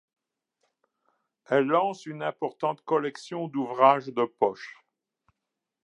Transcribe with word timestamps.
Elle 1.45 1.65
lance 1.67 2.07
une 2.07 2.23
importante 2.23 2.81
collection 2.83 3.47
d'ouvrages 3.47 4.07
de 4.07 4.25
poche. 4.25 4.83